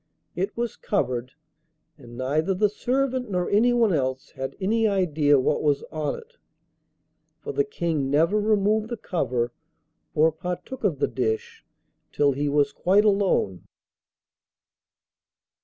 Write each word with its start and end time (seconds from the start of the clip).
It 0.35 0.57
was 0.57 0.77
covered, 0.77 1.33
and 1.95 2.17
neither 2.17 2.55
the 2.55 2.71
servant 2.71 3.29
nor 3.29 3.47
anyone 3.51 3.93
else 3.93 4.31
had 4.31 4.55
any 4.59 4.87
idea 4.87 5.39
what 5.39 5.61
was 5.61 5.83
on 5.91 6.15
it, 6.17 6.37
for 7.37 7.51
the 7.53 7.63
King 7.63 8.09
never 8.09 8.39
removed 8.39 8.89
the 8.89 8.97
cover 8.97 9.51
or 10.15 10.31
partook 10.31 10.83
of 10.83 10.97
the 10.97 11.07
dish, 11.07 11.63
till 12.11 12.31
he 12.31 12.49
was 12.49 12.73
quite 12.73 13.05
alone. 13.05 13.67